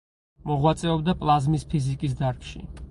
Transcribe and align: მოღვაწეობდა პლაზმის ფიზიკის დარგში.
მოღვაწეობდა 0.51 1.15
პლაზმის 1.21 1.69
ფიზიკის 1.75 2.21
დარგში. 2.25 2.69